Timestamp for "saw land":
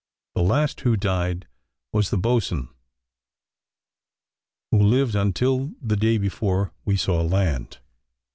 6.97-7.77